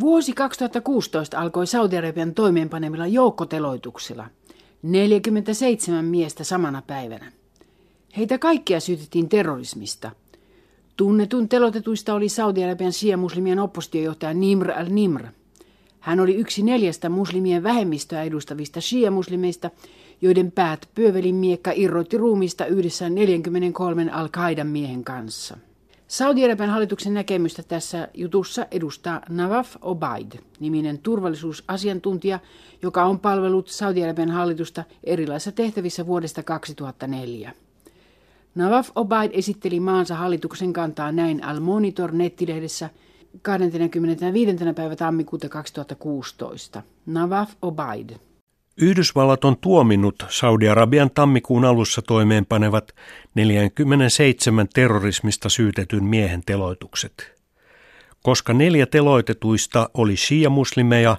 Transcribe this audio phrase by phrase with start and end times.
[0.00, 4.26] Vuosi 2016 alkoi Saudi-Arabian toimeenpanemilla joukkoteloituksilla.
[4.82, 7.32] 47 miestä samana päivänä.
[8.16, 10.10] Heitä kaikkia syytettiin terrorismista.
[10.96, 15.26] Tunnetun telotetuista oli Saudi-Arabian shia-muslimien oppositiojohtaja Nimr al-Nimr.
[16.00, 19.70] Hän oli yksi neljästä muslimien vähemmistöä edustavista shia-muslimeista,
[20.20, 25.56] joiden päät pyövelin miekka irrotti ruumista yhdessä 43 al-Qaidan miehen kanssa.
[26.12, 32.38] Saudi-Arabian hallituksen näkemystä tässä jutussa edustaa Nawaf Obaid, niminen turvallisuusasiantuntija,
[32.82, 37.52] joka on palvellut Saudi-Arabian hallitusta erilaisissa tehtävissä vuodesta 2004.
[38.54, 42.90] Nawaf Obaid esitteli maansa hallituksen kantaa näin Al-Monitor nettilehdessä
[43.42, 44.56] 25.
[44.74, 46.82] päivä tammikuuta 2016.
[47.06, 48.10] Nawaf Obaid.
[48.76, 52.94] Yhdysvallat on tuominnut Saudi-Arabian tammikuun alussa toimeenpanevat
[53.34, 57.32] 47 terrorismista syytetyn miehen teloitukset.
[58.22, 61.16] Koska neljä teloitetuista oli shia-muslimeja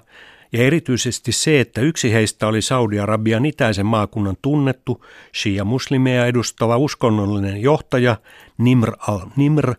[0.52, 8.16] ja erityisesti se, että yksi heistä oli Saudi-Arabian itäisen maakunnan tunnettu shia-muslimeja edustava uskonnollinen johtaja
[8.58, 9.74] Nimr al-Nimr,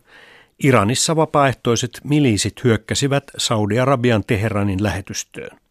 [0.63, 5.64] Iranissa vapaaehtoiset miliisit hyökkäsivät Saudi-Arabian Teheranin lähetystöön.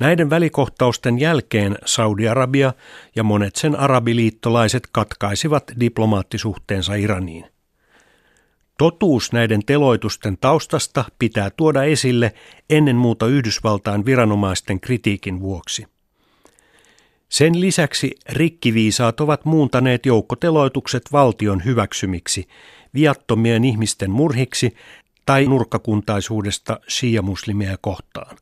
[0.00, 2.72] Näiden välikohtausten jälkeen Saudi-Arabia
[3.16, 7.44] ja monet sen arabiliittolaiset katkaisivat diplomaattisuhteensa Iraniin.
[8.78, 12.34] Totuus näiden teloitusten taustasta pitää tuoda esille
[12.70, 15.86] ennen muuta Yhdysvaltain viranomaisten kritiikin vuoksi.
[17.28, 22.48] Sen lisäksi rikkiviisaat ovat muuntaneet joukkoteloitukset valtion hyväksymiksi,
[22.94, 24.74] viattomien ihmisten murhiksi
[25.26, 28.36] tai nurkkakuntaisuudesta shia-muslimeja kohtaan.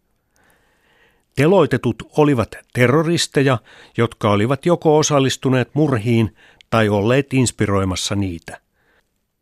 [1.39, 3.59] Teloitetut olivat terroristeja,
[3.97, 6.35] jotka olivat joko osallistuneet murhiin
[6.71, 8.61] tai olleet inspiroimassa niitä.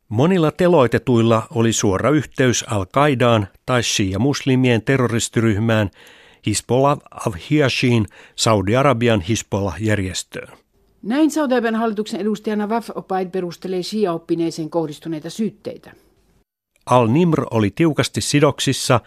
[0.09, 5.91] Monilla teloitetuilla oli suora yhteys Al-Qaidaan tai Shia-muslimien terroristiryhmään
[6.47, 10.59] Hisbollah al-Hiashiin Saudi-Arabian Hisbollah-järjestöön.
[11.03, 15.93] Näin Saudi-Arabian hallituksen edustajana Waf Obaid perustelee Shia-oppineeseen kohdistuneita syytteitä.
[16.87, 19.01] Al-Nimr oli tiukasti sidoksissa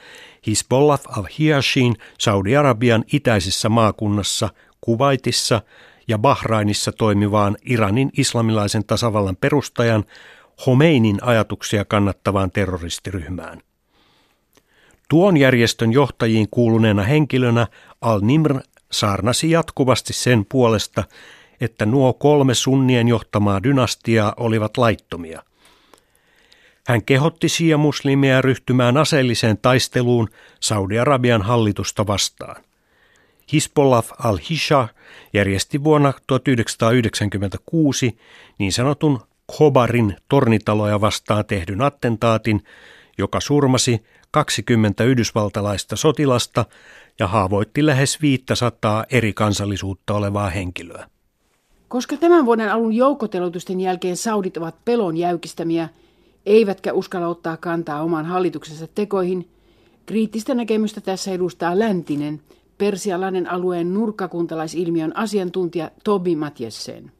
[0.47, 4.49] Hisbollah al-Hiashiin Saudi-Arabian itäisessä maakunnassa,
[4.81, 5.61] Kuwaitissa
[6.07, 10.03] ja Bahrainissa toimivaan Iranin islamilaisen tasavallan perustajan
[10.65, 13.61] Homeinin ajatuksia kannattavaan terroristiryhmään.
[15.09, 17.67] Tuon järjestön johtajiin kuuluneena henkilönä
[18.01, 18.59] Al-Nimr
[18.91, 21.03] saarnasi jatkuvasti sen puolesta,
[21.61, 25.43] että nuo kolme sunnien johtamaa dynastiaa olivat laittomia.
[26.89, 30.29] Hän kehotti shia-muslimia ryhtymään aseelliseen taisteluun
[30.59, 32.63] Saudi-Arabian hallitusta vastaan.
[33.53, 34.87] Hisbollah al-Hisha
[35.33, 38.17] järjesti vuonna 1996
[38.57, 39.19] niin sanotun
[39.55, 42.63] Khobarin tornitaloja vastaan tehdyn attentaatin,
[43.17, 46.65] joka surmasi 20 yhdysvaltalaista sotilasta
[47.19, 51.07] ja haavoitti lähes 500 eri kansallisuutta olevaa henkilöä.
[51.87, 55.89] Koska tämän vuoden alun joukkotelotusten jälkeen saudit ovat pelon jäykistämiä,
[56.45, 59.49] eivätkä uskalla ottaa kantaa oman hallituksensa tekoihin,
[60.05, 62.41] kriittistä näkemystä tässä edustaa läntinen,
[62.77, 67.11] persialainen alueen nurkkakuntalaisilmiön asiantuntija Tobi Matjessen.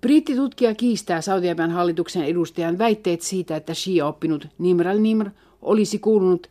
[0.00, 5.30] Brittitutkija kiistää saudi hallituksen edustajan väitteet siitä, että Shia-oppinut Nimr al-Nimr
[5.62, 6.46] olisi kuulunut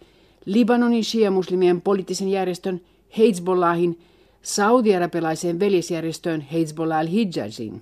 [0.45, 2.81] Libanonin shia-muslimien poliittisen järjestön
[3.17, 3.99] Hezbollahin
[4.41, 7.81] saudi-arabialaiseen veljesjärjestöön Hezbollah al-Hijazin.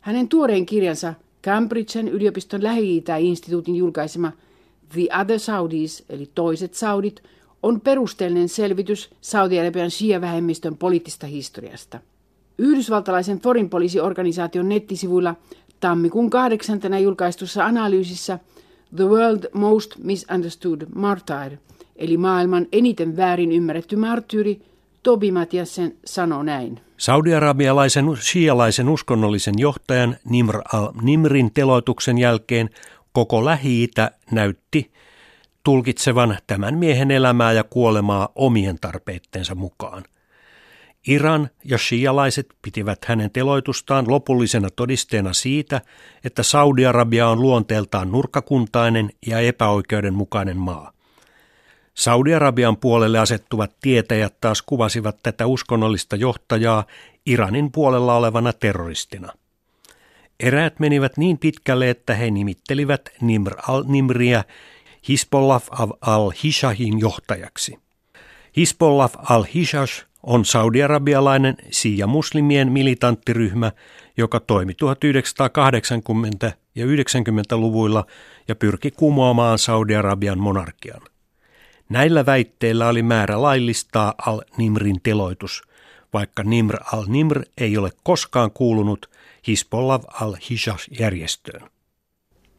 [0.00, 1.14] Hänen tuoreen kirjansa
[1.44, 4.32] Cambridgen yliopiston Lähi-Itä-instituutin julkaisema
[4.88, 7.22] The Other Saudis, eli toiset saudit,
[7.62, 12.00] on perusteellinen selvitys Saudi-Arabian shia-vähemmistön poliittista historiasta.
[12.58, 15.34] Yhdysvaltalaisen Foreign Policy-organisaation nettisivuilla
[15.80, 18.38] tammikuun kahdeksantena julkaistussa analyysissä
[18.96, 21.56] The World Most Misunderstood Martyr,
[21.96, 24.62] eli maailman eniten väärin ymmärretty marttyyri,
[25.02, 26.80] Tobi Matiasen sanoo näin.
[26.96, 32.70] Saudi-arabialaisen shialaisen uskonnollisen johtajan Nimr al-Nimrin teloituksen jälkeen
[33.12, 33.90] koko lähi
[34.30, 34.92] näytti
[35.64, 40.04] tulkitsevan tämän miehen elämää ja kuolemaa omien tarpeittensa mukaan.
[41.06, 45.80] Iran ja shialaiset pitivät hänen teloitustaan lopullisena todisteena siitä,
[46.24, 50.92] että Saudi-Arabia on luonteeltaan nurkkakuntainen ja epäoikeudenmukainen maa.
[51.94, 56.84] Saudi-Arabian puolelle asettuvat tietäjät taas kuvasivat tätä uskonnollista johtajaa
[57.26, 59.32] Iranin puolella olevana terroristina.
[60.40, 64.44] Eräät menivät niin pitkälle, että he nimittelivät Nimr al-Nimriä
[65.08, 65.62] Hisbollah
[66.00, 67.78] al-Hishahin johtajaksi.
[68.56, 73.72] Hisbollah al-Hishash on saudi-arabialainen siia muslimien militanttiryhmä,
[74.16, 78.06] joka toimi 1980 ja 90-luvuilla
[78.48, 81.11] ja pyrki kumoamaan Saudi-Arabian monarkian.
[81.92, 85.62] Näillä väitteillä oli määrä laillistaa al-Nimrin teloitus,
[86.12, 89.10] vaikka Nimr al-Nimr ei ole koskaan kuulunut
[89.46, 91.70] Hisbollah al-Hijaz-järjestöön.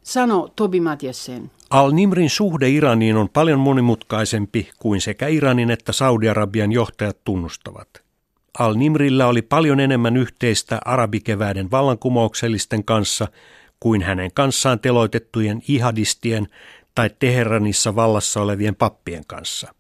[0.04, 1.52] Sano Tobi Matjessen.
[1.70, 7.90] Al-Nimrin suhde Iraniin on paljon monimutkaisempi kuin sekä Iranin että Saudi-Arabian johtajat tunnustavat.
[8.60, 13.28] Al-Nimrillä oli paljon enemmän yhteistä arabikevääden vallankumouksellisten kanssa
[13.80, 16.48] kuin hänen kanssaan teloitettujen ihadistien
[16.96, 19.74] tai Teheranissa vallassa olevien pappien kanssa.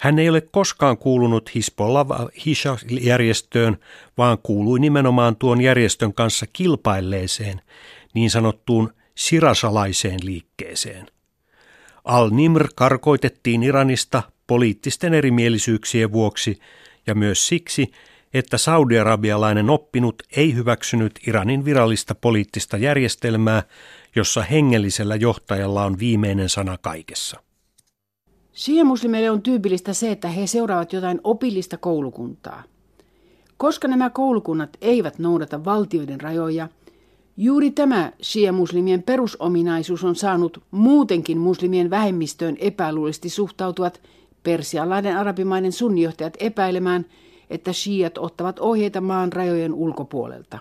[0.00, 2.06] Hän ei ole koskaan kuulunut Hisbollah
[2.46, 3.76] Hisha-järjestöön,
[4.18, 7.60] vaan kuului nimenomaan tuon järjestön kanssa kilpailleeseen,
[8.14, 11.06] niin sanottuun sirasalaiseen liikkeeseen.
[12.04, 16.60] Al-Nimr karkoitettiin Iranista poliittisten erimielisyyksien vuoksi
[17.06, 17.92] ja myös siksi,
[18.34, 23.62] että saudi-arabialainen oppinut ei hyväksynyt Iranin virallista poliittista järjestelmää,
[24.16, 27.40] jossa hengellisellä johtajalla on viimeinen sana kaikessa.
[28.54, 32.62] Shia-muslimeille on tyypillistä se, että he seuraavat jotain opillista koulukuntaa.
[33.56, 36.68] Koska nämä koulukunnat eivät noudata valtioiden rajoja,
[37.36, 44.00] juuri tämä shia-muslimien perusominaisuus on saanut muutenkin muslimien vähemmistöön epäluullisesti suhtautuvat
[44.42, 47.06] persialainen arabimaiden sunnijohtajat epäilemään,
[47.50, 50.58] että shiat ottavat ohjeita maan rajojen ulkopuolelta.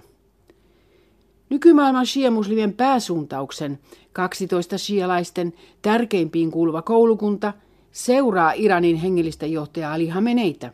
[1.50, 3.80] Nykymaailman shia-muslimien pääsuuntauksen
[4.14, 7.54] 12 shialaisten tärkeimpiin kuuluva koulukunta
[7.92, 10.74] seuraa Iranin hengellistä johtajaa Ali Hameneitä.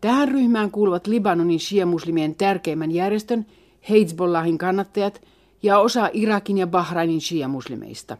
[0.00, 3.46] Tähän ryhmään kuuluvat Libanonin shia-muslimien tärkeimmän järjestön
[3.90, 5.20] Hezbollahin kannattajat
[5.62, 8.16] ja osa Irakin ja Bahrainin shia-muslimeista.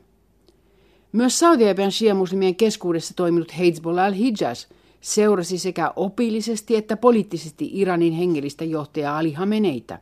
[1.12, 4.66] Myös Saudi-Arabian shia-muslimien keskuudessa toiminut Hezbollah al-Hijaz
[5.00, 9.98] seurasi sekä opillisesti että poliittisesti Iranin hengellistä johtajaa Ali Hameneitä.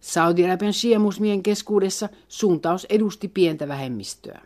[0.00, 4.40] Saudi-Arabian shia-muslimien keskuudessa suuntaus edusti pientä vähemmistöä.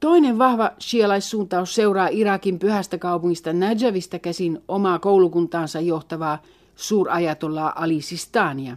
[0.00, 6.42] Toinen vahva shialaissuuntaus seuraa Irakin pyhästä kaupungista Najavista käsin omaa koulukuntaansa johtavaa
[6.76, 8.76] suurajatollah Ali Sistania.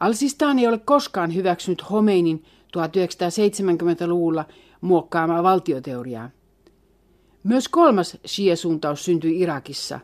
[0.00, 2.44] Al-Sistani ei ole koskaan hyväksynyt Homeinin
[2.76, 4.44] 1970-luvulla
[4.80, 6.30] muokkaamaa valtioteoriaa.
[7.44, 10.00] Myös kolmas shia-suuntaus syntyi Irakissa.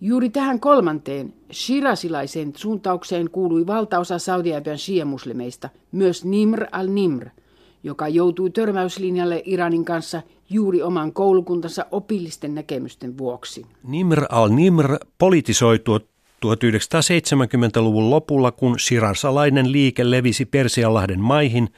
[0.00, 7.28] Juuri tähän kolmanteen, shirasilaiseen suuntaukseen kuului valtaosa Saudi-Arabian shia-muslimeista, myös Nimr al-Nimr–
[7.82, 13.66] joka joutui törmäyslinjalle Iranin kanssa juuri oman koulukuntansa opillisten näkemysten vuoksi.
[13.82, 15.98] Nimr al-Nimr politisoitu
[16.46, 21.68] 1970-luvun lopulla, kun sirarsalainen liike levisi Persianlahden maihin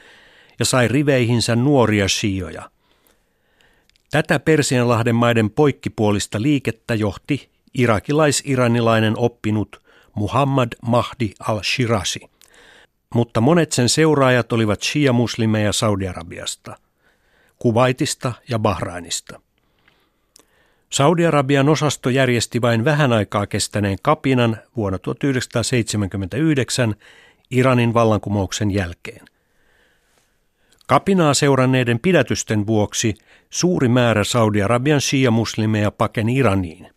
[0.58, 2.71] ja sai riveihinsä nuoria shioja.
[4.12, 9.82] Tätä Persianlahden maiden poikkipuolista liikettä johti irakilais-iranilainen oppinut
[10.14, 12.20] Muhammad Mahdi al-Shirazi
[13.14, 16.76] mutta monet sen seuraajat olivat shia-muslimeja Saudi-Arabiasta,
[17.58, 19.40] Kuwaitista ja Bahrainista.
[20.92, 26.94] Saudi-Arabian osasto järjesti vain vähän aikaa kestäneen kapinan vuonna 1979
[27.50, 29.31] Iranin vallankumouksen jälkeen.
[30.87, 33.14] Kapinaa seuranneiden pidätysten vuoksi
[33.50, 36.88] suuri määrä Saudi-Arabian shia-muslimeja pakeni Iraniin.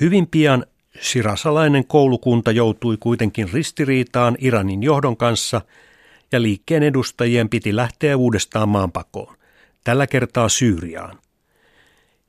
[0.00, 0.66] Hyvin pian
[1.00, 5.60] Sirasalainen koulukunta joutui kuitenkin ristiriitaan Iranin johdon kanssa
[6.32, 9.36] ja liikkeen edustajien piti lähteä uudestaan maanpakoon,
[9.84, 11.18] tällä kertaa Syyriaan.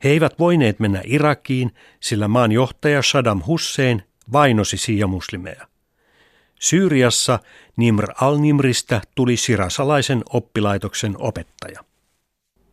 [0.04, 5.67] He eivät voineet mennä Irakiin, sillä maan johtaja Saddam Hussein vainosi siiamuslimeja.
[6.58, 7.38] Syyriassa
[7.76, 11.84] Nimr al-Nimristä tuli sirasalaisen oppilaitoksen opettaja.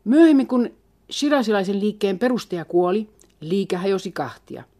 [0.03, 0.69] Myöhemmin kun
[1.09, 3.09] sirasilaisen liikkeen perustaja kuoli,
[3.41, 4.63] liike hajosi kahtia–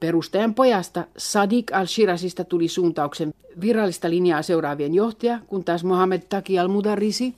[0.00, 7.34] Perustajan pojasta Sadiq al-Shirazista tuli suuntauksen virallista linjaa seuraavien johtaja, kun taas Mohammed Taki al-Mudarrisi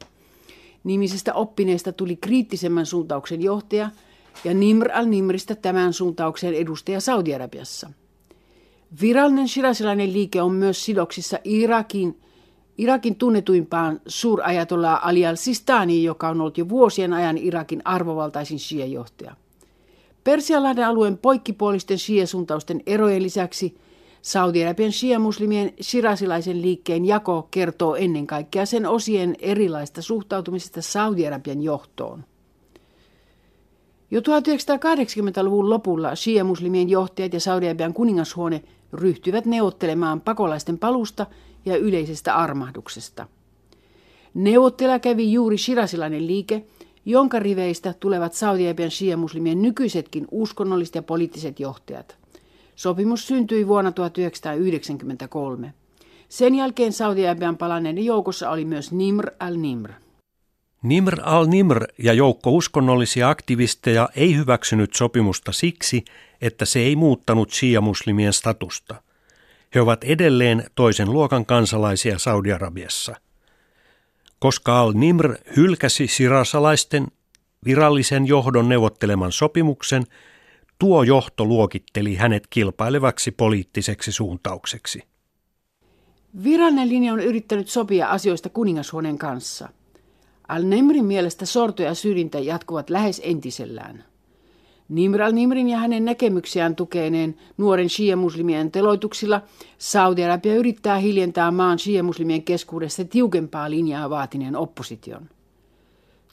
[0.85, 3.91] nimisestä oppineesta tuli kriittisemmän suuntauksen johtaja
[4.45, 7.91] ja Nimr al-Nimristä tämän suuntauksen edustaja Saudi-Arabiassa.
[9.01, 12.21] Virallinen shirazilainen liike on myös sidoksissa Irakin,
[12.79, 19.37] Irakin tunnetuimpaan suurajatolla Ali al-Sistani, joka on ollut jo vuosien ajan Irakin arvovaltaisin shia-johtaja.
[20.25, 23.77] Persialahden alueen poikkipuolisten shia-suuntausten erojen lisäksi
[24.23, 32.25] Saudi-Arabian shia-muslimien shirasilaisen liikkeen jako kertoo ennen kaikkea sen osien erilaista suhtautumisesta Saudi-Arabian johtoon.
[34.11, 41.27] Jo 1980-luvun lopulla shia-muslimien johtajat ja Saudi-Arabian kuningashuone ryhtyivät neuvottelemaan pakolaisten palusta
[41.65, 43.27] ja yleisestä armahduksesta.
[44.35, 46.63] Neuvottela kävi juuri shirasilainen liike–
[47.05, 52.17] jonka riveistä tulevat Saudi-Arabian shia-muslimien nykyisetkin uskonnolliset ja poliittiset johtajat.
[52.77, 55.75] Sopimus syntyi vuonna 1993.
[56.29, 59.91] Sen jälkeen Saudi-Arabian palanneiden joukossa oli myös Nimr al-Nimr.
[60.83, 66.05] Nimr al-Nimr ja joukko uskonnollisia aktivisteja ei hyväksynyt sopimusta siksi,
[66.41, 69.03] että se ei muuttanut shia-muslimien statusta.
[69.75, 73.17] He ovat edelleen toisen luokan kansalaisia Saudi-Arabiassa.
[74.39, 77.07] Koska al-Nimr hylkäsi sirasalaisten
[77.65, 80.05] virallisen johdon neuvotteleman sopimuksen,
[80.79, 85.03] tuo johto luokitteli hänet kilpailevaksi poliittiseksi suuntaukseksi.
[86.45, 89.69] Virallinen linja on yrittänyt sopia asioista kuningashuoneen kanssa.
[90.53, 94.05] Al-Nemrin mielestä sorto ja syrjintä jatkuvat lähes entisellään.
[94.89, 99.43] Nimr al-Nimrin ja hänen näkemyksiään tukeineen nuoren shia-muslimien teloituksilla
[99.79, 105.29] Saudi-Arabia yrittää hiljentää maan shia-muslimien keskuudessa tiukempaa linjaa vaatineen opposition.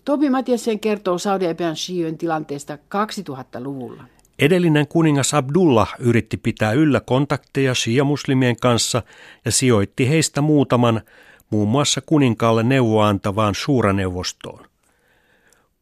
[0.06, 4.04] Tobi Matiasen kertoo Saudi-Arabian shiojen tilanteesta 2000-luvulla.
[4.40, 9.04] Edellinen kuningas Abdullah yritti pitää yllä kontakteja shia-muslimien kanssa
[9.46, 11.02] ja sijoitti heistä muutaman
[11.50, 14.66] muun muassa kuninkaalle neuvoa antavaan suuraneuvostoon.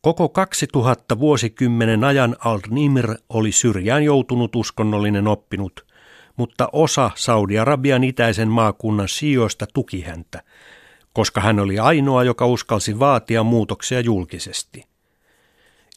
[0.01, 5.85] Koko 2000 vuosikymmenen ajan al-Nimr oli syrjään joutunut uskonnollinen oppinut,
[6.35, 10.43] mutta osa Saudi-Arabian itäisen maakunnan sijoista tuki häntä,
[11.13, 14.83] koska hän oli ainoa, joka uskalsi vaatia muutoksia julkisesti.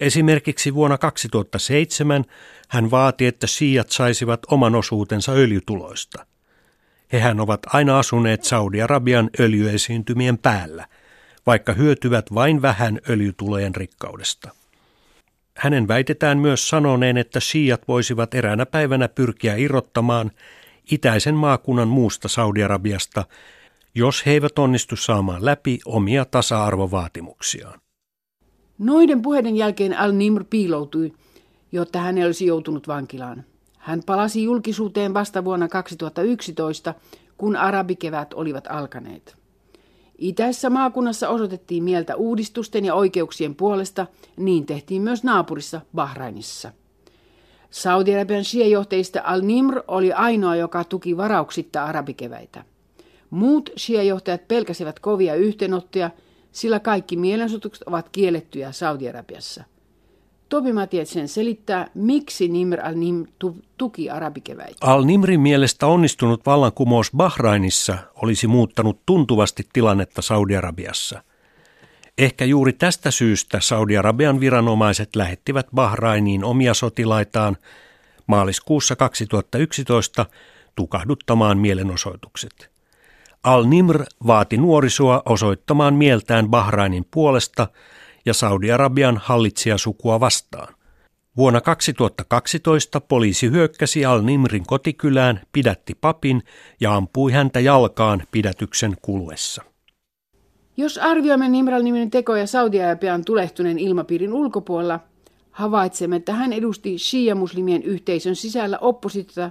[0.00, 2.25] Esimerkiksi vuonna 2007
[2.69, 6.27] hän vaati, että siijat saisivat oman osuutensa öljytuloista.
[7.12, 10.87] Hehän ovat aina asuneet Saudi-Arabian öljyesiintymien päällä,
[11.47, 14.50] vaikka hyötyvät vain vähän öljytulojen rikkaudesta.
[15.57, 20.31] Hänen väitetään myös sanoneen, että siijat voisivat eräänä päivänä pyrkiä irrottamaan
[20.90, 23.25] itäisen maakunnan muusta Saudi-Arabiasta,
[23.95, 27.81] jos he eivät onnistu saamaan läpi omia tasa-arvovaatimuksiaan.
[28.79, 31.12] Noiden puheiden jälkeen Al-Nimr piiloutui,
[31.73, 33.45] jotta hän olisi joutunut vankilaan.
[33.80, 36.94] Hän palasi julkisuuteen vasta vuonna 2011,
[37.37, 39.37] kun arabikevät olivat alkaneet.
[40.18, 44.06] Itäisessä maakunnassa osoitettiin mieltä uudistusten ja oikeuksien puolesta,
[44.37, 46.72] niin tehtiin myös naapurissa Bahrainissa.
[47.70, 52.64] Saudi-Arabian shia-johtajista Al-Nimr oli ainoa, joka tuki varauksitta arabikeväitä.
[53.30, 56.10] Muut shia-johtajat pelkäsivät kovia yhteenottoja,
[56.52, 59.64] sillä kaikki mielenosoitukset ovat kiellettyjä Saudi-Arabiassa.
[60.50, 63.26] Tobi Matietsen selittää, miksi Nimr al-Nim
[63.76, 64.87] tuki arabikeväitä.
[64.87, 71.23] Al-Nimrin mielestä onnistunut vallankumous Bahrainissa olisi muuttanut tuntuvasti tilannetta Saudi-Arabiassa.
[72.19, 77.57] Ehkä juuri tästä syystä Saudi-Arabian viranomaiset lähettivät Bahrainiin omia sotilaitaan
[78.26, 80.26] maaliskuussa 2011
[80.76, 82.71] tukahduttamaan mielenosoitukset.
[83.45, 87.66] Al-Nimr vaati nuorisoa osoittamaan mieltään Bahrainin puolesta
[88.27, 90.75] ja Saudi-Arabian hallitsijasukua vastaan.
[91.37, 96.43] Vuonna 2012 poliisi hyökkäsi Al-Nimrin kotikylään, pidätti papin
[96.81, 99.62] ja ampui häntä jalkaan pidätyksen kuluessa.
[100.77, 105.00] Jos arvioimme Nimral-niminen tekoja Saudi-Arabian tulehtuneen ilmapiirin ulkopuolella,
[105.50, 109.50] havaitsemme, että hän edusti shia-muslimien yhteisön sisällä oppositiota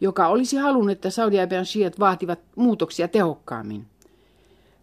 [0.00, 3.86] joka olisi halunnut, että Saudi-Arabian shiat vaativat muutoksia tehokkaammin.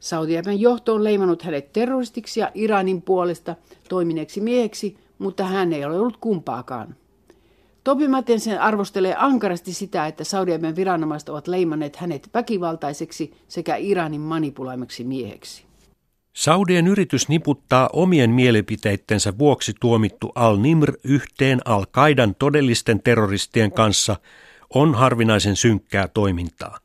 [0.01, 3.55] Saudi-Arabian johto on leimannut hänet terroristiksi ja Iranin puolesta
[3.89, 6.95] toimineeksi mieheksi, mutta hän ei ole ollut kumpaakaan.
[7.83, 15.03] Topi Matensen arvostelee ankarasti sitä, että Saudi-Arabian viranomaiset ovat leimanneet hänet väkivaltaiseksi sekä Iranin manipuloimaksi
[15.03, 15.63] mieheksi.
[16.33, 24.15] Saudien yritys niputtaa omien mielipiteittensä vuoksi tuomittu Al-Nimr yhteen Al-Qaidan todellisten terroristien kanssa–
[24.73, 26.77] on harvinaisen synkkää toimintaa.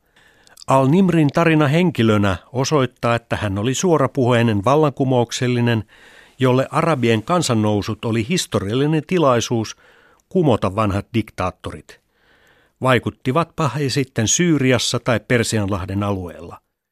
[0.67, 5.83] Al-Nimrin tarina henkilönä osoittaa, että hän oli suorapuheinen vallankumouksellinen,
[6.39, 9.75] jolle arabien kansannousut oli historiallinen tilaisuus
[10.29, 11.99] kumota vanhat diktaattorit.
[12.81, 16.57] Vaikuttivatpa he sitten Syyriassa tai Persianlahden alueella.